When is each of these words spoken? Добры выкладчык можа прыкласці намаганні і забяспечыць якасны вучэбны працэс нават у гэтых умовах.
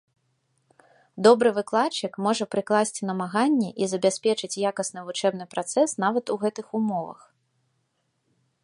Добры 1.27 1.49
выкладчык 1.57 2.13
можа 2.27 2.47
прыкласці 2.53 3.01
намаганні 3.11 3.69
і 3.83 3.91
забяспечыць 3.93 4.53
якасны 4.71 4.99
вучэбны 5.11 5.45
працэс 5.53 5.89
нават 6.07 6.25
у 6.39 6.41
гэтых 6.47 6.67
умовах. 6.83 7.21